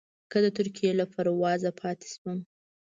[0.31, 2.39] که د ترکیې له پروازه پاتې شوم.